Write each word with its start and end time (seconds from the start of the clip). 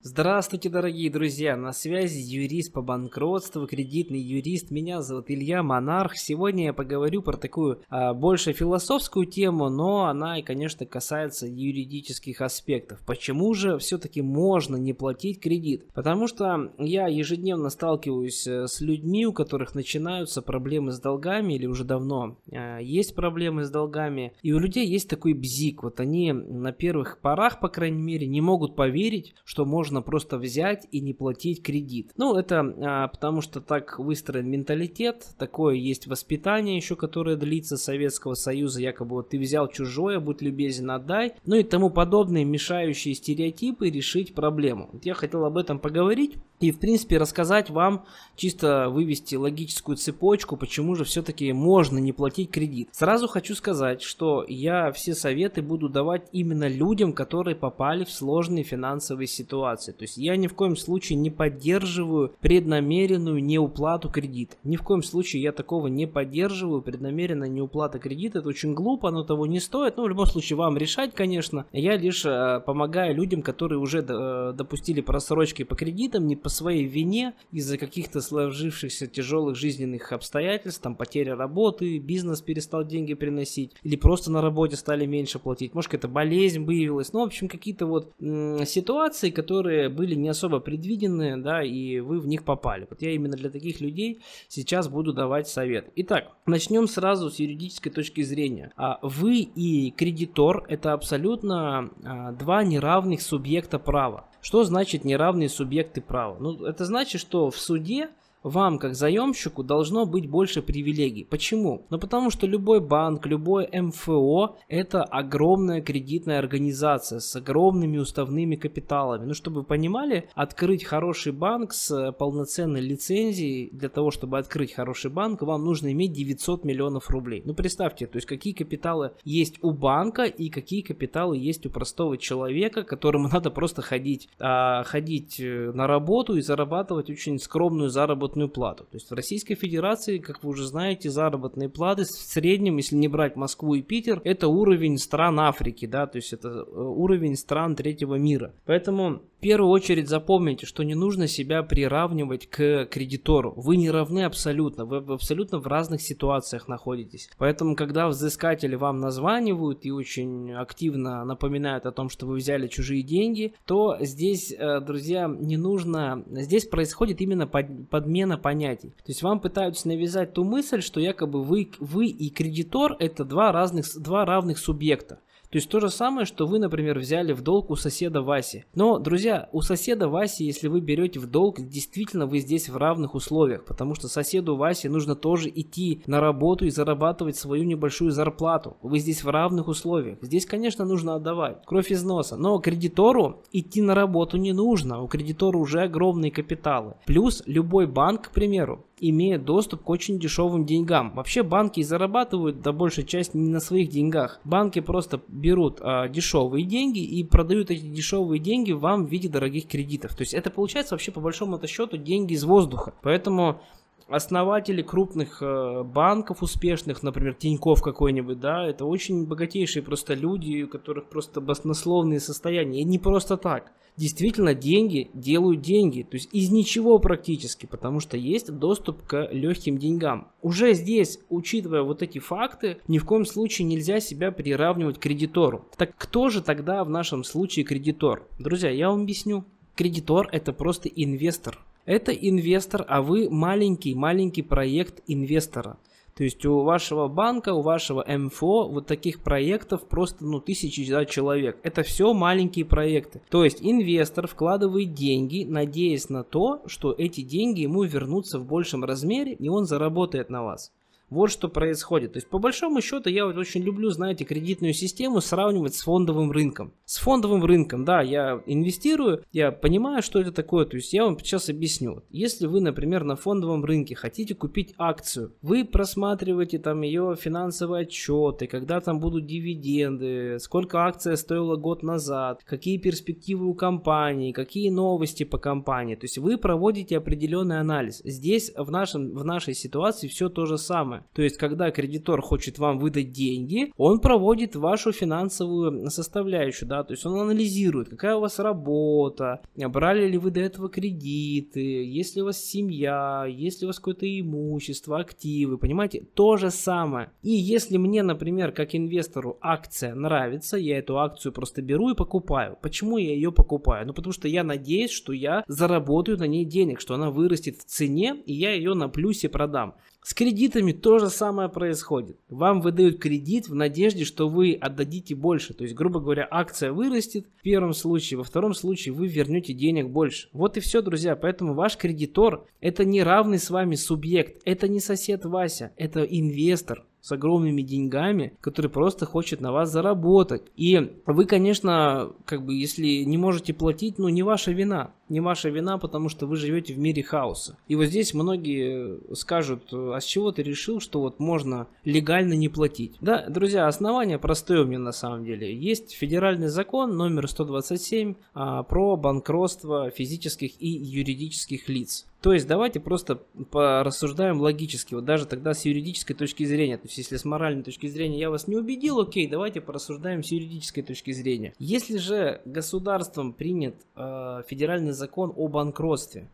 Здравствуйте, 0.00 0.68
дорогие 0.68 1.10
друзья! 1.10 1.56
На 1.56 1.72
связи 1.72 2.20
юрист 2.20 2.72
по 2.72 2.82
банкротству, 2.82 3.66
кредитный 3.66 4.20
юрист. 4.20 4.70
Меня 4.70 5.02
зовут 5.02 5.28
Илья 5.28 5.64
Монарх. 5.64 6.16
Сегодня 6.16 6.66
я 6.66 6.72
поговорю 6.72 7.20
про 7.20 7.36
такую 7.36 7.82
а, 7.88 8.14
больше 8.14 8.52
философскую 8.52 9.26
тему, 9.26 9.68
но 9.70 10.04
она 10.04 10.38
и, 10.38 10.42
конечно, 10.42 10.86
касается 10.86 11.48
юридических 11.48 12.40
аспектов. 12.42 13.00
Почему 13.04 13.52
же 13.54 13.76
все-таки 13.78 14.22
можно 14.22 14.76
не 14.76 14.92
платить 14.92 15.40
кредит? 15.40 15.88
Потому 15.92 16.28
что 16.28 16.70
я 16.78 17.08
ежедневно 17.08 17.68
сталкиваюсь 17.68 18.46
э, 18.46 18.68
с 18.68 18.80
людьми, 18.80 19.26
у 19.26 19.32
которых 19.32 19.74
начинаются 19.74 20.42
проблемы 20.42 20.92
с 20.92 21.00
долгами 21.00 21.54
или 21.54 21.66
уже 21.66 21.82
давно 21.82 22.38
а, 22.52 22.78
есть 22.78 23.16
проблемы 23.16 23.64
с 23.64 23.70
долгами. 23.70 24.32
И 24.42 24.52
у 24.52 24.60
людей 24.60 24.86
есть 24.86 25.10
такой 25.10 25.32
бзик. 25.32 25.82
Вот 25.82 25.98
они 25.98 26.30
на 26.30 26.70
первых 26.70 27.20
порах, 27.20 27.58
по 27.58 27.68
крайней 27.68 28.00
мере, 28.00 28.28
не 28.28 28.40
могут 28.40 28.76
поверить, 28.76 29.34
что 29.44 29.64
можно 29.64 29.87
можно 29.88 30.02
просто 30.02 30.36
взять 30.36 30.86
и 30.92 31.00
не 31.00 31.14
платить 31.14 31.62
кредит. 31.62 32.12
Ну, 32.18 32.36
это 32.36 32.60
а, 32.60 33.08
потому 33.08 33.40
что 33.40 33.62
так 33.62 33.98
выстроен 33.98 34.50
менталитет, 34.50 35.28
такое 35.38 35.76
есть 35.76 36.06
воспитание 36.06 36.76
еще, 36.76 36.94
которое 36.94 37.36
длится 37.36 37.78
Советского 37.78 38.34
Союза, 38.34 38.82
якобы 38.82 39.16
вот 39.16 39.30
ты 39.30 39.38
взял 39.38 39.66
чужое, 39.66 40.20
будь 40.20 40.42
любезен, 40.42 40.90
отдай, 40.90 41.32
ну 41.46 41.56
и 41.56 41.62
тому 41.62 41.88
подобные 41.88 42.44
мешающие 42.44 43.14
стереотипы 43.14 43.88
решить 43.88 44.34
проблему. 44.34 44.90
Вот 44.92 45.06
я 45.06 45.14
хотел 45.14 45.46
об 45.46 45.56
этом 45.56 45.78
поговорить 45.78 46.34
и, 46.60 46.72
в 46.72 46.80
принципе, 46.80 47.18
рассказать 47.18 47.70
вам, 47.70 48.04
чисто 48.36 48.88
вывести 48.90 49.36
логическую 49.36 49.96
цепочку, 49.96 50.56
почему 50.56 50.96
же 50.96 51.04
все-таки 51.04 51.52
можно 51.52 51.98
не 51.98 52.12
платить 52.12 52.50
кредит. 52.50 52.88
Сразу 52.92 53.28
хочу 53.28 53.54
сказать, 53.54 54.02
что 54.02 54.44
я 54.48 54.90
все 54.90 55.14
советы 55.14 55.62
буду 55.62 55.88
давать 55.88 56.28
именно 56.32 56.68
людям, 56.68 57.12
которые 57.12 57.54
попали 57.54 58.04
в 58.04 58.10
сложные 58.10 58.64
финансовые 58.64 59.28
ситуации 59.28 59.77
ситуации. 59.78 59.92
То 59.92 60.04
есть 60.04 60.16
я 60.18 60.36
ни 60.36 60.46
в 60.46 60.54
коем 60.54 60.76
случае 60.76 61.18
не 61.18 61.30
поддерживаю 61.30 62.34
преднамеренную 62.40 63.42
неуплату 63.42 64.10
кредита. 64.10 64.56
Ни 64.64 64.76
в 64.76 64.82
коем 64.82 65.02
случае 65.02 65.42
я 65.42 65.52
такого 65.52 65.86
не 65.88 66.06
поддерживаю. 66.06 66.82
Преднамеренная 66.82 67.48
неуплата 67.48 67.98
кредита 67.98 68.38
это 68.40 68.48
очень 68.48 68.74
глупо, 68.74 69.08
оно 69.08 69.24
того 69.24 69.46
не 69.46 69.60
стоит. 69.60 69.96
Ну, 69.96 70.04
в 70.04 70.08
любом 70.08 70.26
случае 70.26 70.56
вам 70.56 70.76
решать, 70.76 71.14
конечно. 71.14 71.66
Я 71.72 71.96
лишь 71.96 72.24
э, 72.24 72.60
помогаю 72.64 73.14
людям, 73.14 73.42
которые 73.42 73.78
уже 73.78 74.04
э, 74.06 74.52
допустили 74.56 75.00
просрочки 75.00 75.64
по 75.64 75.74
кредитам 75.74 76.26
не 76.26 76.36
по 76.36 76.48
своей 76.48 76.84
вине 76.84 77.34
из-за 77.52 77.78
каких-то 77.78 78.20
сложившихся 78.20 79.06
тяжелых 79.06 79.56
жизненных 79.56 80.12
обстоятельств, 80.12 80.82
там 80.82 80.94
потеря 80.94 81.36
работы, 81.36 81.98
бизнес 81.98 82.40
перестал 82.40 82.84
деньги 82.84 83.14
приносить 83.14 83.72
или 83.82 83.96
просто 83.96 84.30
на 84.30 84.40
работе 84.40 84.76
стали 84.76 85.06
меньше 85.06 85.38
платить. 85.38 85.74
Может, 85.74 85.90
какая-то 85.90 86.08
болезнь 86.08 86.64
выявилась. 86.64 87.12
Ну, 87.12 87.20
в 87.20 87.24
общем, 87.24 87.48
какие-то 87.48 87.86
вот 87.86 88.12
м- 88.20 88.64
ситуации, 88.66 89.30
которые 89.30 89.67
которые 89.68 89.90
были 89.90 90.14
не 90.14 90.30
особо 90.30 90.60
предвидены, 90.60 91.36
да, 91.36 91.62
и 91.62 92.00
вы 92.00 92.20
в 92.20 92.26
них 92.26 92.44
попали. 92.44 92.86
Вот 92.88 93.02
я 93.02 93.10
именно 93.10 93.36
для 93.36 93.50
таких 93.50 93.82
людей 93.82 94.22
сейчас 94.48 94.88
буду 94.88 95.12
давать 95.12 95.46
совет. 95.46 95.90
Итак, 95.96 96.32
начнем 96.46 96.88
сразу 96.88 97.30
с 97.30 97.38
юридической 97.38 97.90
точки 97.90 98.22
зрения. 98.22 98.72
А 98.78 98.98
вы 99.02 99.40
и 99.40 99.90
кредитор 99.90 100.64
это 100.68 100.94
абсолютно 100.94 101.90
а, 102.02 102.32
два 102.32 102.64
неравных 102.64 103.20
субъекта 103.20 103.78
права. 103.78 104.24
Что 104.40 104.64
значит 104.64 105.04
неравные 105.04 105.50
субъекты 105.50 106.00
права? 106.00 106.38
Ну, 106.40 106.64
это 106.64 106.86
значит, 106.86 107.20
что 107.20 107.50
в 107.50 107.58
суде 107.58 108.08
вам, 108.48 108.78
как 108.78 108.94
заемщику, 108.94 109.62
должно 109.62 110.06
быть 110.06 110.28
больше 110.28 110.62
привилегий. 110.62 111.24
Почему? 111.24 111.86
Ну 111.90 111.98
потому 111.98 112.30
что 112.30 112.46
любой 112.46 112.80
банк, 112.80 113.26
любой 113.26 113.68
МФО– 113.72 114.56
это 114.68 115.02
огромная 115.02 115.80
кредитная 115.82 116.38
организация 116.38 117.20
с 117.20 117.36
огромными 117.36 117.98
уставными 117.98 118.56
капиталами. 118.56 119.26
Ну, 119.26 119.34
чтобы 119.34 119.60
вы 119.60 119.64
понимали, 119.64 120.28
открыть 120.34 120.84
хороший 120.84 121.32
банк 121.32 121.72
с 121.72 122.12
полноценной 122.12 122.80
лицензией, 122.80 123.70
для 123.72 123.88
того, 123.88 124.10
чтобы 124.10 124.38
открыть 124.38 124.72
хороший 124.72 125.10
банк, 125.10 125.42
вам 125.42 125.64
нужно 125.64 125.92
иметь 125.92 126.12
900 126.12 126.64
миллионов 126.64 127.10
рублей. 127.10 127.42
Ну, 127.44 127.54
представьте, 127.54 128.06
то 128.06 128.16
есть 128.16 128.26
какие 128.26 128.52
капиталы 128.52 129.12
есть 129.24 129.58
у 129.62 129.72
банка 129.72 130.24
и 130.24 130.48
какие 130.48 130.82
капиталы 130.82 131.36
есть 131.36 131.66
у 131.66 131.70
простого 131.70 132.16
человека, 132.16 132.82
которому 132.82 133.28
надо 133.32 133.50
просто 133.50 133.82
ходить, 133.82 134.28
а, 134.38 134.84
ходить 134.84 135.40
э, 135.40 135.72
на 135.72 135.86
работу 135.86 136.36
и 136.36 136.42
зарабатывать 136.42 137.10
очень 137.10 137.38
скромную 137.38 137.90
заработную 137.90 138.37
заработную 138.38 138.48
плату. 138.48 138.84
То 138.84 138.96
есть 138.96 139.10
в 139.10 139.14
Российской 139.14 139.54
Федерации, 139.54 140.18
как 140.18 140.42
вы 140.42 140.50
уже 140.50 140.66
знаете, 140.66 141.10
заработные 141.10 141.68
платы 141.68 142.04
в 142.04 142.08
среднем, 142.08 142.76
если 142.76 142.96
не 142.96 143.08
брать 143.08 143.36
Москву 143.36 143.74
и 143.74 143.82
Питер, 143.82 144.20
это 144.24 144.48
уровень 144.48 144.98
стран 144.98 145.40
Африки, 145.40 145.86
да, 145.86 146.06
то 146.06 146.18
есть 146.18 146.32
это 146.32 146.48
э, 146.48 146.80
уровень 146.80 147.36
стран 147.36 147.74
третьего 147.74 148.16
мира. 148.16 148.52
Поэтому 148.66 149.20
в 149.38 149.40
первую 149.40 149.70
очередь 149.70 150.08
запомните, 150.08 150.66
что 150.66 150.82
не 150.82 150.96
нужно 150.96 151.28
себя 151.28 151.62
приравнивать 151.62 152.50
к 152.50 152.86
кредитору. 152.86 153.52
Вы 153.56 153.76
не 153.76 153.88
равны 153.88 154.24
абсолютно, 154.24 154.84
вы 154.84 154.96
абсолютно 155.14 155.60
в 155.60 155.66
разных 155.68 156.02
ситуациях 156.02 156.66
находитесь. 156.66 157.30
Поэтому, 157.38 157.76
когда 157.76 158.08
взыскатели 158.08 158.74
вам 158.74 158.98
названивают 158.98 159.86
и 159.86 159.92
очень 159.92 160.52
активно 160.52 161.24
напоминают 161.24 161.86
о 161.86 161.92
том, 161.92 162.08
что 162.08 162.26
вы 162.26 162.38
взяли 162.38 162.66
чужие 162.66 163.04
деньги, 163.04 163.54
то 163.64 163.96
здесь, 164.00 164.52
э, 164.52 164.80
друзья, 164.80 165.28
не 165.28 165.56
нужно... 165.56 166.24
Здесь 166.30 166.66
происходит 166.66 167.20
именно 167.20 167.46
подмена 167.46 168.17
понятий. 168.38 168.90
То 168.90 169.08
есть 169.08 169.22
вам 169.22 169.40
пытаются 169.40 169.86
навязать 169.86 170.34
ту 170.34 170.44
мысль, 170.44 170.82
что 170.82 171.00
якобы 171.00 171.44
вы, 171.44 171.70
вы 171.78 172.06
и 172.06 172.30
кредитор 172.30 172.96
это 172.98 173.24
два 173.24 173.52
разных, 173.52 173.86
два 173.98 174.24
равных 174.24 174.58
субъекта. 174.58 175.20
То 175.50 175.56
есть 175.56 175.68
то 175.70 175.80
же 175.80 175.88
самое, 175.88 176.26
что 176.26 176.46
вы, 176.46 176.58
например, 176.58 176.98
взяли 176.98 177.32
в 177.32 177.40
долг 177.40 177.70
у 177.70 177.76
соседа 177.76 178.20
Васи. 178.20 178.66
Но, 178.74 178.98
друзья, 178.98 179.48
у 179.52 179.62
соседа 179.62 180.08
Васи, 180.08 180.44
если 180.44 180.68
вы 180.68 180.80
берете 180.80 181.20
в 181.20 181.26
долг, 181.26 181.60
действительно 181.60 182.26
вы 182.26 182.40
здесь 182.40 182.68
в 182.68 182.76
равных 182.76 183.14
условиях, 183.14 183.64
потому 183.64 183.94
что 183.94 184.08
соседу 184.08 184.56
Васе 184.56 184.90
нужно 184.90 185.14
тоже 185.14 185.48
идти 185.48 186.02
на 186.06 186.20
работу 186.20 186.66
и 186.66 186.70
зарабатывать 186.70 187.36
свою 187.36 187.64
небольшую 187.64 188.10
зарплату. 188.10 188.76
Вы 188.82 188.98
здесь 188.98 189.24
в 189.24 189.30
равных 189.30 189.68
условиях. 189.68 190.18
Здесь, 190.20 190.44
конечно, 190.44 190.84
нужно 190.84 191.14
отдавать 191.14 191.64
кровь 191.64 191.90
из 191.90 192.02
носа, 192.02 192.36
но 192.36 192.58
кредитору 192.58 193.42
идти 193.50 193.80
на 193.80 193.94
работу 193.94 194.36
не 194.36 194.52
нужно. 194.52 195.02
У 195.02 195.08
кредитора 195.08 195.56
уже 195.56 195.80
огромные 195.80 196.30
капиталы. 196.30 196.94
Плюс 197.06 197.42
любой 197.46 197.86
банк, 197.86 198.28
к 198.28 198.30
примеру, 198.32 198.84
имея 199.00 199.38
доступ 199.38 199.82
к 199.82 199.90
очень 199.90 200.18
дешевым 200.18 200.64
деньгам. 200.64 201.12
Вообще 201.14 201.42
банки 201.42 201.82
зарабатывают 201.82 202.60
до 202.62 202.72
большей 202.72 203.04
части 203.04 203.36
не 203.36 203.50
на 203.50 203.60
своих 203.60 203.88
деньгах. 203.88 204.40
Банки 204.44 204.80
просто 204.80 205.20
берут 205.28 205.78
а, 205.80 206.08
дешевые 206.08 206.64
деньги 206.64 207.00
и 207.00 207.24
продают 207.24 207.70
эти 207.70 207.82
дешевые 207.82 208.38
деньги 208.38 208.72
вам 208.72 209.06
в 209.06 209.10
виде 209.10 209.28
дорогих 209.28 209.66
кредитов. 209.66 210.14
То 210.14 210.22
есть 210.22 210.34
это 210.34 210.50
получается 210.50 210.94
вообще 210.94 211.12
по 211.12 211.20
большому 211.20 211.58
счету 211.66 211.96
деньги 211.96 212.34
из 212.34 212.44
воздуха. 212.44 212.94
Поэтому 213.02 213.60
основатели 214.08 214.82
крупных 214.82 215.42
э, 215.42 215.82
банков 215.84 216.42
успешных, 216.42 217.02
например, 217.02 217.34
Тиньков 217.34 217.82
какой-нибудь, 217.82 218.40
да, 218.40 218.66
это 218.66 218.84
очень 218.84 219.26
богатейшие 219.26 219.82
просто 219.82 220.14
люди, 220.14 220.62
у 220.62 220.68
которых 220.68 221.08
просто 221.08 221.40
баснословные 221.40 222.20
состояния. 222.20 222.80
И 222.80 222.84
не 222.84 222.98
просто 222.98 223.36
так. 223.36 223.72
Действительно, 223.96 224.54
деньги 224.54 225.10
делают 225.12 225.60
деньги. 225.60 226.02
То 226.02 226.16
есть 226.16 226.32
из 226.32 226.50
ничего 226.50 227.00
практически, 227.00 227.66
потому 227.66 227.98
что 227.98 228.16
есть 228.16 228.52
доступ 228.52 229.02
к 229.04 229.28
легким 229.32 229.76
деньгам. 229.76 230.28
Уже 230.40 230.74
здесь, 230.74 231.18
учитывая 231.28 231.82
вот 231.82 232.00
эти 232.00 232.20
факты, 232.20 232.78
ни 232.86 232.98
в 232.98 233.04
коем 233.04 233.26
случае 233.26 233.66
нельзя 233.66 233.98
себя 233.98 234.30
приравнивать 234.30 234.98
к 234.98 235.02
кредитору. 235.02 235.66
Так 235.76 235.96
кто 235.96 236.28
же 236.28 236.42
тогда 236.42 236.84
в 236.84 236.90
нашем 236.90 237.24
случае 237.24 237.64
кредитор? 237.64 238.22
Друзья, 238.38 238.70
я 238.70 238.90
вам 238.90 239.02
объясню. 239.02 239.44
Кредитор 239.74 240.28
это 240.30 240.52
просто 240.52 240.88
инвестор. 240.88 241.58
Это 241.88 242.12
инвестор, 242.12 242.84
а 242.86 243.00
вы 243.00 243.30
маленький-маленький 243.30 244.42
проект 244.42 245.02
инвестора. 245.06 245.78
То 246.14 246.22
есть 246.22 246.44
у 246.44 246.60
вашего 246.60 247.08
банка, 247.08 247.54
у 247.54 247.62
вашего 247.62 248.04
МФО 248.06 248.68
вот 248.68 248.86
таких 248.86 249.20
проектов 249.20 249.88
просто 249.88 250.22
ну 250.22 250.38
тысячи 250.38 250.86
да, 250.90 251.06
человек. 251.06 251.58
Это 251.62 251.82
все 251.82 252.12
маленькие 252.12 252.66
проекты. 252.66 253.22
То 253.30 253.42
есть 253.42 253.60
инвестор 253.62 254.26
вкладывает 254.26 254.92
деньги, 254.92 255.46
надеясь 255.48 256.10
на 256.10 256.24
то, 256.24 256.60
что 256.66 256.92
эти 256.92 257.22
деньги 257.22 257.62
ему 257.62 257.84
вернутся 257.84 258.38
в 258.38 258.44
большем 258.44 258.84
размере 258.84 259.32
и 259.32 259.48
он 259.48 259.64
заработает 259.64 260.28
на 260.28 260.42
вас. 260.42 260.70
Вот 261.10 261.30
что 261.30 261.48
происходит. 261.48 262.12
То 262.12 262.18
есть, 262.18 262.28
по 262.28 262.38
большому 262.38 262.82
счету, 262.82 263.08
я 263.08 263.24
вот 263.24 263.36
очень 263.36 263.62
люблю, 263.62 263.90
знаете, 263.90 264.24
кредитную 264.24 264.74
систему 264.74 265.20
сравнивать 265.20 265.74
с 265.74 265.82
фондовым 265.82 266.30
рынком. 266.30 266.74
С 266.84 266.98
фондовым 266.98 267.44
рынком, 267.44 267.84
да, 267.84 268.02
я 268.02 268.42
инвестирую, 268.46 269.24
я 269.32 269.50
понимаю, 269.50 270.02
что 270.02 270.20
это 270.20 270.32
такое. 270.32 270.66
То 270.66 270.76
есть, 270.76 270.92
я 270.92 271.04
вам 271.04 271.18
сейчас 271.18 271.48
объясню. 271.48 272.02
Если 272.10 272.46
вы, 272.46 272.60
например, 272.60 273.04
на 273.04 273.16
фондовом 273.16 273.64
рынке 273.64 273.94
хотите 273.94 274.34
купить 274.34 274.74
акцию, 274.76 275.32
вы 275.40 275.64
просматриваете 275.64 276.58
там 276.58 276.82
ее 276.82 277.16
финансовые 277.18 277.82
отчеты, 277.82 278.46
когда 278.46 278.80
там 278.80 279.00
будут 279.00 279.26
дивиденды, 279.26 280.38
сколько 280.40 280.84
акция 280.84 281.16
стоила 281.16 281.56
год 281.56 281.82
назад, 281.82 282.42
какие 282.44 282.76
перспективы 282.76 283.46
у 283.46 283.54
компании, 283.54 284.32
какие 284.32 284.68
новости 284.68 285.24
по 285.24 285.38
компании. 285.38 285.94
То 285.94 286.04
есть, 286.04 286.18
вы 286.18 286.36
проводите 286.36 286.98
определенный 286.98 287.60
анализ. 287.60 288.02
Здесь 288.04 288.52
в, 288.54 288.70
нашем, 288.70 289.14
в 289.14 289.24
нашей 289.24 289.54
ситуации 289.54 290.08
все 290.08 290.28
то 290.28 290.44
же 290.44 290.58
самое. 290.58 290.97
Самое. 290.98 291.08
То 291.14 291.22
есть, 291.22 291.36
когда 291.36 291.70
кредитор 291.70 292.20
хочет 292.22 292.58
вам 292.58 292.78
выдать 292.78 293.12
деньги, 293.12 293.72
он 293.76 294.00
проводит 294.00 294.56
вашу 294.56 294.92
финансовую 294.92 295.90
составляющую, 295.90 296.68
да, 296.68 296.84
то 296.84 296.92
есть 296.92 297.06
он 297.06 297.20
анализирует, 297.20 297.88
какая 297.88 298.16
у 298.16 298.20
вас 298.20 298.38
работа, 298.38 299.40
брали 299.56 300.08
ли 300.08 300.18
вы 300.18 300.30
до 300.30 300.40
этого 300.40 300.68
кредиты, 300.68 301.60
есть 301.60 302.16
ли 302.16 302.22
у 302.22 302.26
вас 302.26 302.38
семья, 302.44 303.26
есть 303.28 303.60
ли 303.60 303.66
у 303.66 303.68
вас 303.68 303.78
какое-то 303.78 304.06
имущество, 304.06 304.98
активы, 304.98 305.58
понимаете, 305.58 306.06
то 306.14 306.36
же 306.36 306.50
самое. 306.50 307.10
И 307.22 307.30
если 307.30 307.78
мне, 307.78 308.02
например, 308.02 308.52
как 308.52 308.74
инвестору 308.74 309.38
акция 309.40 309.94
нравится, 309.94 310.56
я 310.56 310.78
эту 310.78 310.98
акцию 310.98 311.32
просто 311.32 311.62
беру 311.62 311.90
и 311.90 311.94
покупаю. 311.94 312.56
Почему 312.62 312.98
я 312.98 313.12
ее 313.12 313.32
покупаю? 313.32 313.86
Ну, 313.86 313.94
потому 313.94 314.12
что 314.12 314.28
я 314.28 314.44
надеюсь, 314.44 314.90
что 314.90 315.12
я 315.12 315.44
заработаю 315.48 316.18
на 316.18 316.26
ней 316.26 316.44
денег, 316.44 316.80
что 316.80 316.94
она 316.94 317.10
вырастет 317.10 317.56
в 317.58 317.64
цене, 317.64 318.16
и 318.26 318.32
я 318.32 318.52
ее 318.52 318.74
на 318.74 318.88
плюсе 318.88 319.28
продам. 319.28 319.74
С 320.08 320.14
кредитами 320.14 320.72
то 320.72 320.98
же 320.98 321.10
самое 321.10 321.50
происходит. 321.50 322.16
Вам 322.30 322.62
выдают 322.62 322.98
кредит 322.98 323.46
в 323.46 323.54
надежде, 323.54 324.06
что 324.06 324.26
вы 324.26 324.54
отдадите 324.58 325.14
больше. 325.14 325.52
То 325.52 325.64
есть, 325.64 325.74
грубо 325.74 326.00
говоря, 326.00 326.26
акция 326.30 326.72
вырастет 326.72 327.26
в 327.36 327.42
первом 327.42 327.74
случае, 327.74 328.16
во 328.16 328.24
втором 328.24 328.54
случае 328.54 328.94
вы 328.94 329.06
вернете 329.06 329.52
денег 329.52 329.90
больше. 329.90 330.30
Вот 330.32 330.56
и 330.56 330.60
все, 330.60 330.80
друзья. 330.80 331.14
Поэтому 331.14 331.52
ваш 331.52 331.76
кредитор 331.76 332.46
это 332.62 332.86
не 332.86 333.02
равный 333.02 333.38
с 333.38 333.50
вами 333.50 333.74
субъект, 333.74 334.40
это 334.46 334.66
не 334.66 334.80
сосед 334.80 335.26
Вася, 335.26 335.72
это 335.76 336.02
инвестор 336.04 336.86
с 337.08 337.12
огромными 337.12 337.62
деньгами, 337.62 338.34
который 338.42 338.70
просто 338.70 339.06
хочет 339.06 339.40
на 339.40 339.50
вас 339.50 339.72
заработать. 339.72 340.42
И 340.56 340.92
вы, 341.06 341.24
конечно, 341.24 342.12
как 342.26 342.44
бы, 342.44 342.54
если 342.54 343.04
не 343.04 343.16
можете 343.16 343.54
платить, 343.54 343.98
ну, 343.98 344.08
не 344.10 344.22
ваша 344.22 344.52
вина. 344.52 344.90
Не 345.08 345.20
ваша 345.20 345.48
вина, 345.48 345.78
потому 345.78 346.10
что 346.10 346.26
вы 346.26 346.36
живете 346.36 346.74
в 346.74 346.78
мире 346.78 347.02
хаоса. 347.02 347.56
И 347.66 347.76
вот 347.76 347.86
здесь 347.86 348.12
многие 348.12 349.14
скажут, 349.14 349.72
а 349.72 349.98
с 349.98 350.04
чего 350.04 350.32
ты 350.32 350.42
решил, 350.42 350.80
что 350.80 351.00
вот 351.00 351.18
можно 351.18 351.66
легально 351.84 352.34
не 352.34 352.50
платить? 352.50 352.96
Да, 353.00 353.26
друзья, 353.26 353.66
основание 353.66 354.18
простое 354.18 354.64
у 354.64 354.66
меня 354.66 354.80
на 354.80 354.92
самом 354.92 355.24
деле. 355.24 355.50
Есть 355.54 355.92
федеральный 355.92 356.48
закон 356.48 356.94
номер 356.94 357.26
127 357.26 358.16
а, 358.34 358.62
про 358.64 358.98
банкротство 358.98 359.88
физических 359.90 360.60
и 360.60 360.68
юридических 360.68 361.70
лиц. 361.70 362.06
То 362.20 362.32
есть 362.32 362.48
давайте 362.48 362.80
просто 362.80 363.22
порассуждаем 363.50 364.40
логически, 364.40 364.94
вот 364.94 365.04
даже 365.04 365.24
тогда 365.26 365.54
с 365.54 365.64
юридической 365.64 366.14
точки 366.14 366.44
зрения. 366.44 366.76
То 366.76 366.86
есть 366.86 366.98
если 366.98 367.16
с 367.16 367.24
моральной 367.24 367.62
точки 367.62 367.86
зрения 367.86 368.18
я 368.18 368.30
вас 368.30 368.48
не 368.48 368.56
убедил, 368.56 368.98
окей, 368.98 369.28
давайте 369.28 369.60
порассуждаем 369.60 370.24
с 370.24 370.32
юридической 370.32 370.82
точки 370.82 371.12
зрения. 371.12 371.54
Если 371.60 371.96
же 371.98 372.40
государством 372.44 373.32
принят 373.32 373.76
э, 373.94 374.42
федеральный 374.48 374.92
закон 374.92 375.32
о 375.36 375.46
банкротстве, 375.46 376.28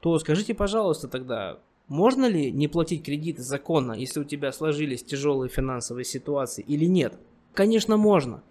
то 0.00 0.18
скажите, 0.18 0.54
пожалуйста, 0.54 1.06
тогда, 1.06 1.60
можно 1.86 2.26
ли 2.26 2.50
не 2.50 2.66
платить 2.66 3.04
кредиты 3.04 3.42
законно, 3.42 3.92
если 3.92 4.20
у 4.20 4.24
тебя 4.24 4.50
сложились 4.50 5.04
тяжелые 5.04 5.50
финансовые 5.50 6.04
ситуации 6.04 6.64
или 6.66 6.86
нет? 6.86 7.14
Конечно, 7.54 7.96
можно. 7.96 8.42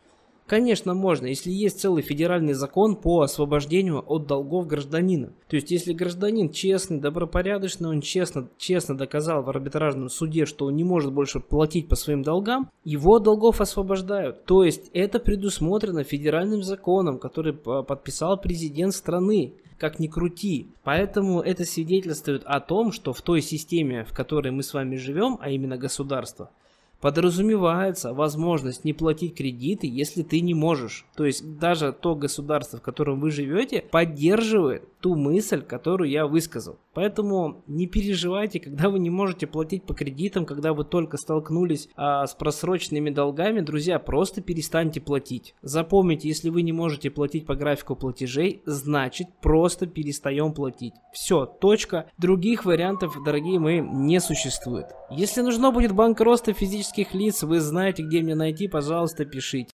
Конечно, 0.48 0.94
можно, 0.94 1.26
если 1.26 1.52
есть 1.52 1.82
целый 1.82 2.02
федеральный 2.02 2.54
закон 2.54 2.96
по 2.96 3.22
освобождению 3.22 4.02
от 4.08 4.28
долгов 4.28 4.66
гражданина. 4.66 5.34
То 5.50 5.58
есть, 5.58 5.72
если 5.72 5.92
гражданин 5.92 6.50
честный, 6.50 7.00
добропорядочный, 7.00 7.90
он 7.90 8.00
честно, 8.00 8.48
честно 8.58 8.98
доказал 8.98 9.44
в 9.44 9.50
арбитражном 9.50 10.10
суде, 10.10 10.46
что 10.46 10.68
он 10.68 10.78
не 10.78 10.86
может 10.86 11.12
больше 11.12 11.42
платить 11.42 11.90
по 11.90 11.98
своим 11.98 12.22
долгам, 12.22 12.72
его 12.86 13.20
долгов 13.20 13.60
освобождают. 13.60 14.46
То 14.46 14.64
есть, 14.64 14.90
это 14.94 15.20
предусмотрено 15.20 16.06
федеральным 16.06 16.64
законом, 16.64 17.20
который 17.20 17.54
подписал 17.54 18.40
президент 18.40 18.94
страны 18.94 19.56
как 19.78 20.00
ни 20.00 20.08
крути. 20.08 20.72
Поэтому 20.84 21.42
это 21.42 21.66
свидетельствует 21.66 22.44
о 22.46 22.60
том, 22.62 22.92
что 22.92 23.14
в 23.14 23.22
той 23.22 23.42
системе, 23.42 24.06
в 24.06 24.14
которой 24.14 24.52
мы 24.52 24.64
с 24.64 24.74
вами 24.74 24.96
живем, 24.96 25.38
а 25.42 25.50
именно 25.50 25.78
государство, 25.78 26.50
подразумевается 27.02 28.14
возможность 28.14 28.84
не 28.86 28.94
платить 28.94 29.36
кредиты, 29.36 29.88
если 29.88 30.24
ты 30.24 30.42
не 30.42 30.54
можешь. 30.54 31.06
То 31.16 31.26
есть 31.26 31.58
даже 31.60 31.92
то 31.92 32.16
государство, 32.16 32.80
в 32.80 32.82
котором 32.82 33.20
вы 33.20 33.32
живете, 33.32 33.84
поддерживает 33.92 34.84
ту 35.00 35.16
мысль, 35.16 35.62
которую 35.62 36.10
я 36.10 36.26
высказал. 36.28 36.78
Поэтому 36.98 37.64
не 37.68 37.86
переживайте, 37.86 38.60
когда 38.60 38.90
вы 38.90 38.98
не 38.98 39.12
можете 39.12 39.46
платить 39.46 39.84
по 39.84 39.94
кредитам, 39.94 40.48
когда 40.48 40.74
вы 40.74 40.84
только 40.84 41.18
столкнулись 41.18 41.90
а, 41.96 42.26
с 42.26 42.34
просроченными 42.34 43.12
долгами, 43.12 43.60
друзья, 43.60 44.00
просто 44.00 44.42
перестаньте 44.42 45.00
платить. 45.00 45.54
Запомните, 45.62 46.28
если 46.28 46.50
вы 46.50 46.64
не 46.64 46.72
можете 46.72 47.12
платить 47.12 47.46
по 47.46 47.54
графику 47.54 47.96
платежей, 47.96 48.64
значит 48.66 49.28
просто 49.44 49.86
перестаем 49.86 50.54
платить. 50.54 50.96
Все, 51.14 51.46
точка. 51.46 52.10
Других 52.18 52.66
вариантов, 52.66 53.16
дорогие 53.24 53.60
мои, 53.60 53.80
не 53.80 54.20
существует. 54.20 54.88
Если 55.12 55.42
нужно 55.42 55.72
будет 55.72 55.92
банк 55.92 56.20
роста 56.20 56.52
физических 56.54 57.14
лиц, 57.14 57.44
вы 57.44 57.60
знаете, 57.60 58.02
где 58.02 58.24
мне 58.24 58.34
найти, 58.34 58.68
пожалуйста, 58.68 59.24
пишите. 59.24 59.70